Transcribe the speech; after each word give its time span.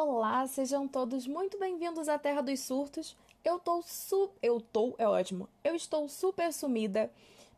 Olá, 0.00 0.46
sejam 0.46 0.86
todos 0.86 1.26
muito 1.26 1.58
bem-vindos 1.58 2.08
à 2.08 2.16
Terra 2.16 2.40
dos 2.40 2.60
Surtos. 2.60 3.16
Eu 3.44 3.58
tô 3.58 3.82
su... 3.82 4.30
eu 4.40 4.60
tô, 4.60 4.94
é 4.96 5.08
ótimo. 5.08 5.48
Eu 5.64 5.74
estou 5.74 6.08
super 6.08 6.52
sumida, 6.52 7.10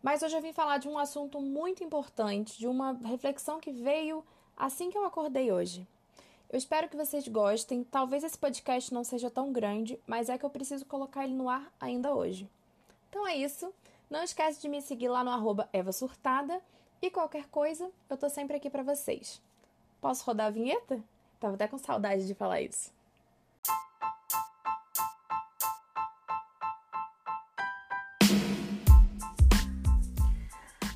mas 0.02 0.22
hoje 0.22 0.34
eu 0.34 0.40
vim 0.40 0.50
falar 0.50 0.78
de 0.78 0.88
um 0.88 0.98
assunto 0.98 1.38
muito 1.38 1.84
importante, 1.84 2.58
de 2.58 2.66
uma 2.66 2.94
reflexão 3.04 3.60
que 3.60 3.70
veio 3.70 4.24
assim 4.56 4.88
que 4.88 4.96
eu 4.96 5.04
acordei 5.04 5.52
hoje. 5.52 5.86
Eu 6.48 6.56
espero 6.56 6.88
que 6.88 6.96
vocês 6.96 7.28
gostem. 7.28 7.84
Talvez 7.84 8.24
esse 8.24 8.38
podcast 8.38 8.92
não 8.94 9.04
seja 9.04 9.30
tão 9.30 9.52
grande, 9.52 10.00
mas 10.06 10.30
é 10.30 10.38
que 10.38 10.44
eu 10.46 10.50
preciso 10.50 10.86
colocar 10.86 11.24
ele 11.24 11.34
no 11.34 11.50
ar 11.50 11.70
ainda 11.78 12.14
hoje. 12.14 12.48
Então 13.10 13.28
é 13.28 13.36
isso. 13.36 13.70
Não 14.08 14.22
esquece 14.22 14.62
de 14.62 14.68
me 14.70 14.80
seguir 14.80 15.10
lá 15.10 15.22
no 15.22 15.30
arroba 15.30 15.68
Eva 15.74 15.92
Surtada 15.92 16.62
e 17.02 17.10
qualquer 17.10 17.48
coisa, 17.48 17.90
eu 18.08 18.16
tô 18.16 18.30
sempre 18.30 18.56
aqui 18.56 18.70
para 18.70 18.82
vocês. 18.82 19.42
Posso 20.00 20.24
rodar 20.24 20.46
a 20.46 20.50
vinheta? 20.50 21.04
Tava 21.40 21.54
até 21.54 21.66
com 21.66 21.78
saudade 21.78 22.26
de 22.26 22.34
falar 22.34 22.60
isso. 22.60 22.92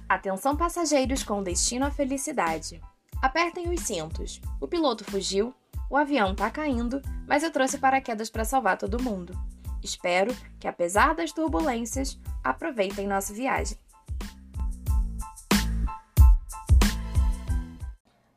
Atenção 0.07 0.55
passageiros 0.55 1.25
com 1.25 1.43
destino 1.43 1.87
à 1.87 1.91
felicidade. 1.91 2.81
Apertem 3.23 3.71
os 3.71 3.81
cintos. 3.81 4.41
O 4.61 4.69
piloto 4.69 5.03
fugiu, 5.03 5.55
o 5.91 5.97
avião 5.97 6.35
tá 6.35 6.51
caindo, 6.51 7.01
mas 7.27 7.43
eu 7.43 7.51
trouxe 7.51 7.79
paraquedas 7.79 8.29
para 8.29 8.45
salvar 8.45 8.77
todo 8.77 9.03
mundo. 9.03 9.35
Espero 9.83 10.35
que, 10.61 10.69
apesar 10.69 11.15
das 11.15 11.33
turbulências, 11.33 12.19
aproveitem 12.43 13.07
nossa 13.07 13.33
viagem. 13.33 13.79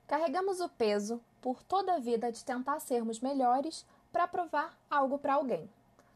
Carregamos 0.08 0.62
o 0.62 0.70
peso 0.70 1.22
por 1.42 1.62
toda 1.62 1.96
a 1.96 2.00
vida 2.00 2.32
de 2.32 2.44
tentar 2.44 2.80
sermos 2.80 3.20
melhores 3.20 3.86
para 4.12 4.26
provar 4.26 4.78
algo 4.90 5.20
para 5.20 5.34
alguém. 5.34 5.70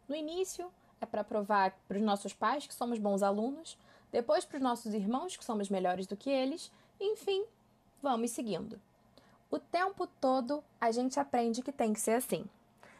No 0.07 0.15
início, 0.15 0.71
é 1.01 1.05
para 1.05 1.25
provar 1.25 1.77
para 1.87 1.97
os 1.97 2.03
nossos 2.03 2.33
pais 2.33 2.65
que 2.65 2.73
somos 2.73 2.97
bons 2.97 3.21
alunos, 3.21 3.77
depois 4.09 4.45
para 4.45 4.57
os 4.57 4.63
nossos 4.63 4.93
irmãos 4.93 5.35
que 5.35 5.43
somos 5.43 5.69
melhores 5.69 6.07
do 6.07 6.15
que 6.15 6.29
eles, 6.29 6.71
enfim, 6.99 7.43
vamos 8.01 8.31
seguindo. 8.31 8.79
O 9.49 9.59
tempo 9.59 10.07
todo 10.07 10.63
a 10.79 10.91
gente 10.91 11.19
aprende 11.19 11.61
que 11.61 11.71
tem 11.71 11.91
que 11.91 11.99
ser 11.99 12.13
assim. 12.13 12.45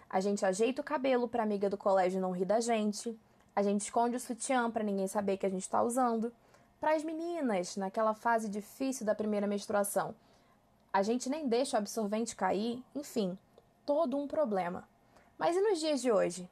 A 0.10 0.20
gente 0.20 0.46
ajeita 0.46 0.82
o 0.82 0.86
cabelo 0.86 1.28
para 1.28 1.42
a 1.42 1.46
amiga 1.46 1.70
do 1.70 1.78
colégio 1.78 2.20
não 2.20 2.32
rir 2.32 2.44
da 2.44 2.60
gente, 2.60 3.18
a 3.56 3.64
gente 3.64 3.82
esconde 3.82 4.18
o 4.18 4.20
sutiã 4.20 4.70
para 4.70 4.84
ninguém 4.84 5.08
saber 5.08 5.38
que 5.38 5.46
a 5.46 5.50
gente 5.50 5.62
está 5.62 5.82
usando. 5.82 6.34
Para 6.82 6.96
as 6.96 7.04
meninas, 7.04 7.78
naquela 7.78 8.14
fase 8.14 8.50
difícil 8.50 9.06
da 9.06 9.16
primeira 9.16 9.48
menstruação, 9.48 10.14
a 10.94 11.02
gente 11.02 11.30
nem 11.30 11.48
deixa 11.48 11.78
o 11.78 11.80
absorvente 11.80 12.36
cair, 12.36 12.84
enfim, 12.94 13.38
todo 13.86 14.18
um 14.18 14.28
problema. 14.28 14.88
Mas 15.38 15.56
e 15.56 15.62
nos 15.62 15.80
dias 15.80 16.02
de 16.02 16.12
hoje? 16.12 16.50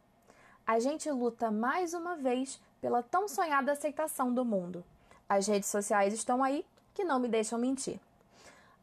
A 0.66 0.80
gente 0.80 1.10
luta 1.12 1.52
mais 1.52 1.94
uma 1.94 2.16
vez 2.16 2.62
pela 2.80 3.04
tão 3.04 3.28
sonhada 3.28 3.72
aceitação 3.72 4.34
do 4.34 4.46
mundo. 4.46 4.84
As 5.28 5.48
redes 5.48 5.70
sociais 5.70 6.14
estão 6.14 6.44
aí 6.44 6.66
que 6.94 7.04
não 7.04 7.20
me 7.20 7.28
deixam 7.28 7.60
mentir. 7.60 8.00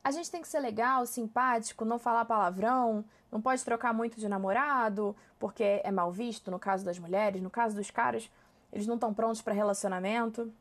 A 0.05 0.11
gente 0.11 0.31
tem 0.31 0.43
que 0.43 0.49
ser 0.49 0.61
legal, 0.61 1.05
simpático, 1.07 1.85
não 1.85 1.99
falar 1.99 2.25
palavrão, 2.25 3.05
não 3.33 3.41
pode 3.41 3.65
trocar 3.65 3.93
muito 3.93 4.21
de 4.21 4.29
namorado, 4.29 5.17
porque 5.39 5.81
é 5.83 5.91
mal 5.91 6.13
visto 6.13 6.51
no 6.51 6.59
caso 6.59 6.85
das 6.85 6.99
mulheres, 6.99 7.43
no 7.43 7.51
caso 7.51 7.75
dos 7.75 7.91
caras, 7.91 8.31
eles 8.73 8.87
não 8.87 8.95
estão 8.95 9.13
prontos 9.13 9.43
para 9.43 9.53
relacionamento. 9.53 10.53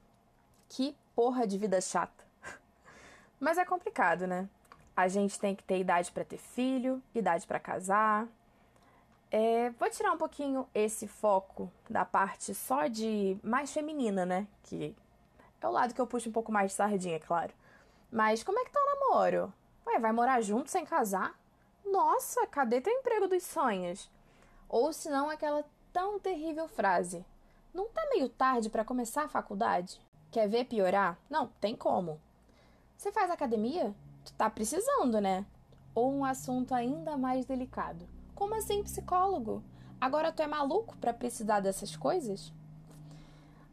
Que 0.67 0.95
porra 1.15 1.45
de 1.45 1.57
vida 1.57 1.79
chata. 1.79 2.23
Mas 3.39 3.57
é 3.57 3.65
complicado, 3.65 4.25
né? 4.25 4.49
A 4.95 5.07
gente 5.07 5.39
tem 5.39 5.55
que 5.55 5.63
ter 5.63 5.79
idade 5.79 6.11
para 6.11 6.23
ter 6.23 6.37
filho, 6.37 7.01
idade 7.13 7.45
para 7.45 7.59
casar. 7.59 8.27
É, 9.29 9.69
vou 9.71 9.89
tirar 9.89 10.13
um 10.13 10.17
pouquinho 10.17 10.67
esse 10.73 11.07
foco 11.07 11.69
da 11.89 12.05
parte 12.05 12.53
só 12.53 12.87
de 12.87 13.37
mais 13.43 13.73
feminina, 13.73 14.25
né? 14.25 14.47
Que 14.63 14.95
é 15.61 15.67
o 15.67 15.71
lado 15.71 15.93
que 15.93 15.99
eu 15.99 16.07
puxo 16.07 16.29
um 16.29 16.31
pouco 16.31 16.51
mais 16.51 16.71
de 16.71 16.77
sardinha, 16.77 17.15
é 17.15 17.19
claro. 17.19 17.51
Mas 18.11 18.43
como 18.43 18.59
é 18.59 18.63
que 18.63 18.71
tá 18.71 18.79
o 18.79 18.85
namoro? 18.85 19.51
Ué, 19.87 19.99
vai 19.99 20.11
morar 20.11 20.39
junto 20.41 20.69
sem 20.69 20.85
casar? 20.85 21.37
Nossa, 21.83 22.45
cadê 22.47 22.79
teu 22.79 22.93
emprego 22.93 23.27
dos 23.27 23.43
sonhos? 23.43 24.09
Ou 24.69 24.93
se 24.93 25.09
não, 25.09 25.29
aquela 25.29 25.65
tão 25.91 26.19
terrível 26.19 26.67
frase: 26.67 27.25
Não 27.73 27.89
tá 27.89 28.05
meio 28.09 28.29
tarde 28.29 28.69
para 28.69 28.85
começar 28.85 29.23
a 29.23 29.29
faculdade? 29.29 29.99
Quer 30.31 30.47
ver 30.47 30.65
piorar? 30.65 31.17
Não, 31.29 31.47
tem 31.59 31.75
como. 31.75 32.19
Você 32.97 33.11
faz 33.11 33.29
academia? 33.29 33.93
Tu 34.25 34.33
tá 34.33 34.49
precisando, 34.49 35.21
né? 35.21 35.45
Ou 35.93 36.11
um 36.11 36.25
assunto 36.25 36.73
ainda 36.73 37.15
mais 37.15 37.45
delicado. 37.45 38.07
Como 38.33 38.55
assim, 38.55 38.83
psicólogo? 38.83 39.63
Agora 40.01 40.31
tu 40.31 40.41
é 40.41 40.47
maluco 40.47 40.97
para 40.97 41.13
precisar 41.13 41.61
dessas 41.61 41.95
coisas? 41.95 42.51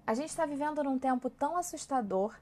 A 0.07 0.15
gente 0.15 0.29
está 0.29 0.47
vivendo 0.47 0.85
num 0.85 0.99
tempo 0.99 1.29
tão 1.31 1.57
assustador 1.57 2.35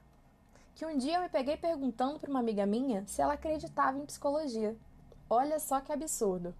que 0.75 0.85
um 0.85 0.97
dia 0.97 1.17
eu 1.17 1.21
me 1.21 1.29
peguei 1.29 1.57
perguntando 1.57 2.19
para 2.19 2.29
uma 2.29 2.39
amiga 2.39 2.65
minha 2.65 3.05
se 3.07 3.21
ela 3.21 3.33
acreditava 3.33 3.97
em 3.97 4.05
psicologia. 4.05 4.75
Olha 5.29 5.59
só 5.59 5.79
que 5.79 5.91
absurdo. 5.91 6.53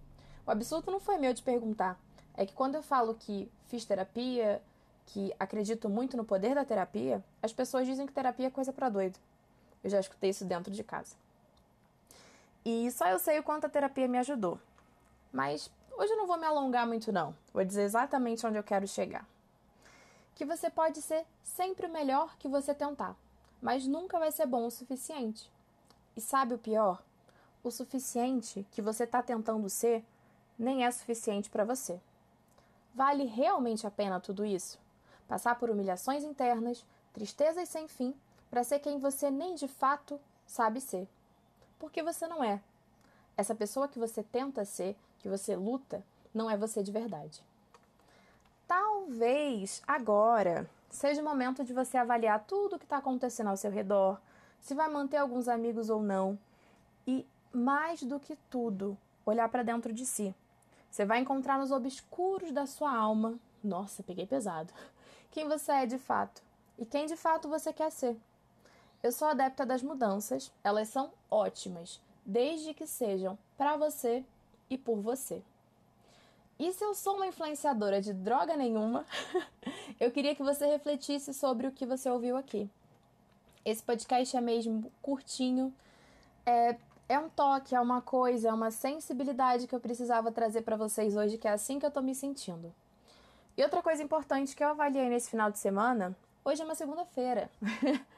O 0.46 0.50
absurdo 0.50 0.90
não 0.90 1.00
foi 1.00 1.18
meu 1.18 1.32
de 1.32 1.42
perguntar. 1.42 1.98
É 2.34 2.46
que 2.46 2.54
quando 2.54 2.74
eu 2.74 2.82
falo 2.82 3.14
que 3.14 3.50
fiz 3.66 3.84
terapia, 3.84 4.62
que 5.06 5.32
acredito 5.38 5.88
muito 5.88 6.16
no 6.16 6.24
poder 6.24 6.54
da 6.54 6.64
terapia, 6.64 7.22
as 7.42 7.52
pessoas 7.52 7.86
dizem 7.86 8.06
que 8.06 8.12
terapia 8.12 8.46
é 8.46 8.50
coisa 8.50 8.72
para 8.72 8.88
doido. 8.88 9.18
Eu 9.82 9.90
já 9.90 10.00
escutei 10.00 10.30
isso 10.30 10.44
dentro 10.44 10.72
de 10.72 10.82
casa. 10.82 11.16
E 12.64 12.90
só 12.92 13.08
eu 13.08 13.18
sei 13.18 13.38
o 13.40 13.42
quanto 13.42 13.66
a 13.66 13.68
terapia 13.68 14.06
me 14.06 14.18
ajudou. 14.18 14.58
Mas 15.32 15.70
hoje 15.96 16.12
eu 16.12 16.16
não 16.16 16.26
vou 16.26 16.38
me 16.38 16.46
alongar 16.46 16.86
muito 16.86 17.10
não. 17.10 17.34
Vou 17.52 17.64
dizer 17.64 17.82
exatamente 17.82 18.46
onde 18.46 18.56
eu 18.56 18.62
quero 18.62 18.86
chegar. 18.86 19.26
Que 20.34 20.44
você 20.44 20.70
pode 20.70 21.02
ser 21.02 21.26
sempre 21.42 21.86
o 21.86 21.92
melhor 21.92 22.36
que 22.38 22.48
você 22.48 22.72
tentar, 22.72 23.16
mas 23.60 23.86
nunca 23.86 24.18
vai 24.18 24.30
ser 24.30 24.46
bom 24.46 24.66
o 24.66 24.70
suficiente. 24.70 25.50
E 26.16 26.20
sabe 26.20 26.54
o 26.54 26.58
pior? 26.58 27.02
O 27.64 27.70
suficiente 27.70 28.66
que 28.70 28.80
você 28.80 29.04
está 29.04 29.22
tentando 29.22 29.68
ser 29.68 30.04
nem 30.58 30.84
é 30.84 30.90
suficiente 30.90 31.50
para 31.50 31.64
você. 31.64 32.00
Vale 32.94 33.24
realmente 33.24 33.86
a 33.86 33.90
pena 33.90 34.20
tudo 34.20 34.44
isso? 34.44 34.78
Passar 35.26 35.58
por 35.58 35.70
humilhações 35.70 36.22
internas, 36.22 36.84
tristezas 37.12 37.68
sem 37.68 37.88
fim, 37.88 38.14
para 38.50 38.62
ser 38.62 38.78
quem 38.78 38.98
você 38.98 39.30
nem 39.30 39.54
de 39.54 39.66
fato 39.66 40.20
sabe 40.46 40.80
ser 40.80 41.08
porque 41.82 42.00
você 42.00 42.28
não 42.28 42.44
é. 42.44 42.60
Essa 43.36 43.56
pessoa 43.56 43.88
que 43.88 43.98
você 43.98 44.22
tenta 44.22 44.64
ser, 44.64 44.96
que 45.18 45.28
você 45.28 45.56
luta, 45.56 46.00
não 46.32 46.48
é 46.48 46.56
você 46.56 46.80
de 46.80 46.92
verdade. 46.92 47.42
Talvez 48.68 49.82
agora 49.84 50.70
seja 50.88 51.20
o 51.20 51.24
momento 51.24 51.64
de 51.64 51.72
você 51.72 51.96
avaliar 51.96 52.44
tudo 52.46 52.76
o 52.76 52.78
que 52.78 52.84
está 52.84 52.98
acontecendo 52.98 53.48
ao 53.48 53.56
seu 53.56 53.68
redor, 53.68 54.20
se 54.60 54.76
vai 54.76 54.88
manter 54.88 55.16
alguns 55.16 55.48
amigos 55.48 55.90
ou 55.90 56.00
não, 56.00 56.38
e 57.04 57.26
mais 57.52 58.00
do 58.04 58.20
que 58.20 58.36
tudo, 58.48 58.96
olhar 59.26 59.48
para 59.48 59.64
dentro 59.64 59.92
de 59.92 60.06
si. 60.06 60.32
Você 60.88 61.04
vai 61.04 61.18
encontrar 61.18 61.58
nos 61.58 61.72
obscuros 61.72 62.52
da 62.52 62.64
sua 62.64 62.96
alma, 62.96 63.34
nossa, 63.62 64.04
peguei 64.04 64.24
pesado, 64.24 64.72
quem 65.32 65.48
você 65.48 65.72
é 65.72 65.86
de 65.86 65.98
fato 65.98 66.44
e 66.78 66.86
quem 66.86 67.06
de 67.06 67.16
fato 67.16 67.48
você 67.48 67.72
quer 67.72 67.90
ser. 67.90 68.16
Eu 69.02 69.10
sou 69.10 69.26
adepta 69.26 69.66
das 69.66 69.82
mudanças, 69.82 70.52
elas 70.62 70.86
são 70.88 71.10
ótimas, 71.28 72.00
desde 72.24 72.72
que 72.72 72.86
sejam 72.86 73.36
para 73.58 73.76
você 73.76 74.24
e 74.70 74.78
por 74.78 75.00
você. 75.00 75.42
E 76.56 76.72
se 76.72 76.84
eu 76.84 76.94
sou 76.94 77.16
uma 77.16 77.26
influenciadora 77.26 78.00
de 78.00 78.12
droga 78.12 78.56
nenhuma, 78.56 79.04
eu 79.98 80.12
queria 80.12 80.36
que 80.36 80.42
você 80.42 80.66
refletisse 80.66 81.34
sobre 81.34 81.66
o 81.66 81.72
que 81.72 81.84
você 81.84 82.08
ouviu 82.08 82.36
aqui. 82.36 82.70
Esse 83.64 83.82
podcast 83.82 84.36
é 84.36 84.40
mesmo 84.40 84.88
curtinho, 85.02 85.74
é, 86.46 86.76
é 87.08 87.18
um 87.18 87.28
toque, 87.28 87.74
é 87.74 87.80
uma 87.80 88.00
coisa, 88.00 88.50
é 88.50 88.52
uma 88.52 88.70
sensibilidade 88.70 89.66
que 89.66 89.74
eu 89.74 89.80
precisava 89.80 90.30
trazer 90.30 90.62
para 90.62 90.76
vocês 90.76 91.16
hoje, 91.16 91.38
que 91.38 91.48
é 91.48 91.52
assim 91.52 91.80
que 91.80 91.86
eu 91.86 91.90
tô 91.90 92.00
me 92.00 92.14
sentindo. 92.14 92.72
E 93.56 93.64
outra 93.64 93.82
coisa 93.82 94.00
importante 94.00 94.54
que 94.54 94.62
eu 94.62 94.68
avaliei 94.68 95.08
nesse 95.08 95.28
final 95.28 95.50
de 95.50 95.58
semana, 95.58 96.16
hoje 96.44 96.62
é 96.62 96.64
uma 96.64 96.76
segunda-feira. 96.76 97.50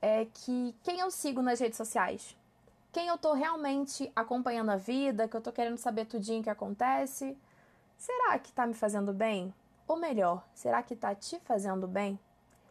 é 0.00 0.24
que 0.24 0.74
quem 0.82 1.00
eu 1.00 1.10
sigo 1.10 1.42
nas 1.42 1.60
redes 1.60 1.76
sociais, 1.76 2.36
quem 2.92 3.08
eu 3.08 3.18
tô 3.18 3.32
realmente 3.32 4.10
acompanhando 4.16 4.70
a 4.70 4.76
vida, 4.76 5.28
que 5.28 5.36
eu 5.36 5.40
tô 5.40 5.52
querendo 5.52 5.76
saber 5.76 6.06
tudinho 6.06 6.42
que 6.42 6.50
acontece, 6.50 7.36
será 7.96 8.38
que 8.38 8.52
tá 8.52 8.66
me 8.66 8.74
fazendo 8.74 9.12
bem? 9.12 9.54
Ou 9.86 9.96
melhor, 9.96 10.44
será 10.54 10.82
que 10.82 10.96
tá 10.96 11.14
te 11.14 11.38
fazendo 11.40 11.86
bem? 11.86 12.18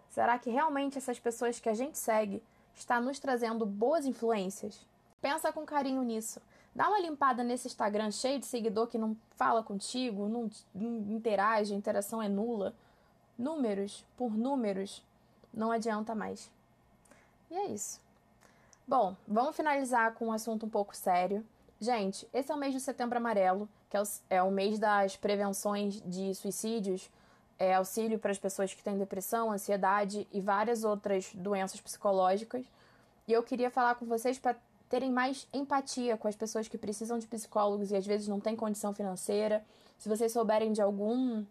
Será 0.10 0.40
que 0.40 0.50
realmente 0.50 0.98
essas 0.98 1.20
pessoas 1.20 1.60
que 1.60 1.70
a 1.70 1.74
gente 1.74 1.98
segue 1.98 2.44
está 2.74 3.00
nos 3.00 3.20
trazendo 3.20 3.66
boas 3.66 4.06
influências? 4.06 4.86
Pensa 5.22 5.52
com 5.52 5.66
carinho 5.66 6.02
nisso. 6.02 6.42
Dá 6.74 6.88
uma 6.88 7.00
limpada 7.00 7.44
nesse 7.44 7.68
Instagram 7.68 8.12
cheio 8.12 8.40
de 8.40 8.46
seguidor 8.46 8.88
que 8.88 8.98
não 8.98 9.18
fala 9.32 9.62
contigo, 9.62 10.28
não, 10.28 10.50
não 10.74 11.16
interage, 11.16 11.74
a 11.74 11.78
interação 11.78 12.22
é 12.22 12.30
nula. 12.30 12.74
Números 13.38 14.06
por 14.18 14.36
números 14.36 15.06
não 15.54 15.72
adianta 15.72 16.16
mais. 16.16 16.52
E 17.50 17.56
é 17.56 17.68
isso. 17.68 18.00
Bom, 18.88 19.16
vamos 19.28 19.56
finalizar 19.56 20.14
com 20.14 20.28
um 20.28 20.32
assunto 20.32 20.66
um 20.66 20.70
pouco 20.70 20.96
sério. 20.96 21.46
Gente, 21.80 22.28
esse 22.34 22.52
é 22.52 22.56
o 22.56 22.58
mês 22.58 22.74
do 22.74 22.80
Setembro 22.80 23.18
Amarelo, 23.18 23.70
que 23.90 23.96
é 23.96 24.02
o, 24.02 24.06
é 24.30 24.44
o 24.44 24.52
mês 24.52 24.78
das 24.78 25.16
prevenções 25.16 26.02
de 26.02 26.34
suicídios, 26.36 27.10
é 27.58 27.76
auxílio 27.76 28.18
para 28.18 28.32
as 28.32 28.40
pessoas 28.40 28.74
que 28.74 28.84
têm 28.84 28.98
depressão, 28.98 29.52
ansiedade 29.52 30.28
e 30.32 30.40
várias 30.40 30.84
outras 30.84 31.32
doenças 31.34 31.80
psicológicas. 31.82 32.66
E 33.28 33.34
eu 33.34 33.44
queria 33.44 33.70
falar 33.70 33.96
com 33.96 34.06
vocês 34.06 34.40
para 34.40 34.56
terem 34.90 35.12
mais 35.12 35.48
empatia 35.54 36.18
com 36.18 36.28
as 36.28 36.36
pessoas 36.36 36.68
que 36.68 36.78
precisam 36.78 37.20
de 37.20 37.28
psicólogos 37.28 37.92
e 37.92 37.96
às 37.96 38.06
vezes 38.06 38.28
não 38.28 38.40
têm 38.40 38.56
condição 38.56 38.94
financeira. 38.94 39.64
Se 39.98 40.10
vocês 40.10 40.32
souberem 40.32 40.72
de 40.72 40.82
algum 40.82 41.46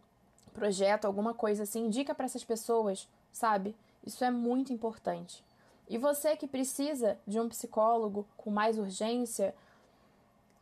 projeto, 0.52 1.04
alguma 1.04 1.34
coisa 1.34 1.62
assim, 1.62 1.86
indica 1.86 2.14
para 2.14 2.24
essas 2.24 2.42
pessoas, 2.42 3.08
sabe? 3.30 3.76
Isso 4.04 4.24
é 4.24 4.30
muito 4.30 4.72
importante. 4.72 5.44
E 5.88 5.96
você 5.96 6.36
que 6.36 6.46
precisa 6.46 7.18
de 7.26 7.40
um 7.40 7.48
psicólogo 7.48 8.26
com 8.36 8.50
mais 8.50 8.78
urgência, 8.78 9.54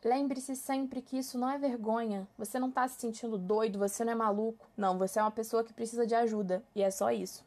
lembre-se 0.03 0.55
sempre 0.55 1.01
que 1.01 1.17
isso 1.17 1.37
não 1.37 1.49
é 1.49 1.57
vergonha. 1.57 2.25
Você 2.37 2.57
não 2.57 2.69
está 2.69 2.87
se 2.87 2.99
sentindo 2.99 3.37
doido, 3.37 3.77
você 3.77 4.05
não 4.05 4.13
é 4.13 4.15
maluco. 4.15 4.65
Não, 4.77 4.97
você 4.97 5.19
é 5.19 5.21
uma 5.21 5.31
pessoa 5.31 5.63
que 5.65 5.73
precisa 5.73 6.07
de 6.07 6.15
ajuda. 6.15 6.63
E 6.73 6.81
é 6.81 6.89
só 6.89 7.11
isso. 7.11 7.45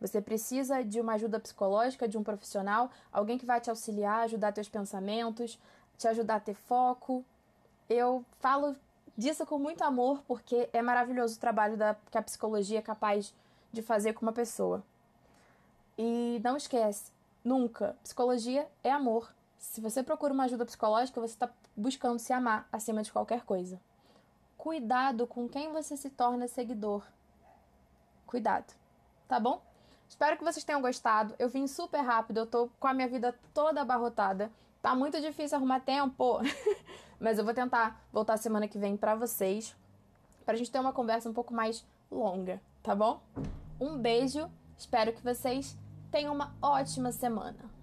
Você 0.00 0.20
precisa 0.20 0.82
de 0.84 1.00
uma 1.00 1.14
ajuda 1.14 1.40
psicológica, 1.40 2.06
de 2.06 2.16
um 2.16 2.22
profissional, 2.22 2.88
alguém 3.12 3.36
que 3.36 3.46
vai 3.46 3.60
te 3.60 3.68
auxiliar, 3.68 4.20
ajudar 4.20 4.52
teus 4.52 4.68
pensamentos, 4.68 5.58
te 5.96 6.06
ajudar 6.06 6.36
a 6.36 6.40
ter 6.40 6.54
foco. 6.54 7.24
Eu 7.88 8.24
falo 8.38 8.76
disso 9.16 9.44
com 9.44 9.58
muito 9.58 9.82
amor 9.82 10.22
porque 10.28 10.68
é 10.72 10.80
maravilhoso 10.80 11.36
o 11.36 11.40
trabalho 11.40 11.76
da, 11.76 11.96
que 12.12 12.16
a 12.16 12.22
psicologia 12.22 12.78
é 12.78 12.82
capaz 12.82 13.34
de 13.72 13.82
fazer 13.82 14.12
com 14.12 14.24
uma 14.24 14.32
pessoa. 14.32 14.84
E 15.98 16.40
não 16.44 16.56
esquece, 16.56 17.10
nunca, 17.42 17.96
psicologia 18.04 18.68
é 18.84 18.90
amor. 18.92 19.34
Se 19.58 19.80
você 19.80 20.00
procura 20.00 20.32
uma 20.32 20.44
ajuda 20.44 20.64
psicológica, 20.64 21.20
você 21.20 21.34
está 21.34 21.50
buscando 21.76 22.20
se 22.20 22.32
amar 22.32 22.68
acima 22.70 23.02
de 23.02 23.10
qualquer 23.10 23.44
coisa. 23.44 23.80
Cuidado 24.56 25.26
com 25.26 25.48
quem 25.48 25.72
você 25.72 25.96
se 25.96 26.08
torna 26.08 26.46
seguidor. 26.46 27.02
Cuidado, 28.26 28.72
tá 29.26 29.40
bom? 29.40 29.60
Espero 30.08 30.36
que 30.36 30.44
vocês 30.44 30.64
tenham 30.64 30.80
gostado. 30.80 31.34
Eu 31.36 31.48
vim 31.48 31.66
super 31.66 32.00
rápido, 32.00 32.38
eu 32.38 32.46
tô 32.46 32.70
com 32.78 32.86
a 32.86 32.94
minha 32.94 33.08
vida 33.08 33.34
toda 33.52 33.80
abarrotada. 33.80 34.52
Tá 34.80 34.94
muito 34.94 35.20
difícil 35.20 35.58
arrumar 35.58 35.80
tempo, 35.80 36.38
mas 37.18 37.38
eu 37.38 37.44
vou 37.44 37.52
tentar 37.52 38.00
voltar 38.12 38.36
semana 38.36 38.68
que 38.68 38.78
vem 38.78 38.96
para 38.96 39.16
vocês, 39.16 39.74
pra 40.46 40.54
gente 40.54 40.70
ter 40.70 40.78
uma 40.78 40.92
conversa 40.92 41.28
um 41.28 41.34
pouco 41.34 41.52
mais 41.52 41.84
longa, 42.08 42.62
tá 42.84 42.94
bom? 42.94 43.20
Um 43.80 43.98
beijo, 43.98 44.48
espero 44.78 45.12
que 45.12 45.22
vocês 45.22 45.76
Tenha 46.10 46.32
uma 46.32 46.54
ótima 46.62 47.12
semana! 47.12 47.77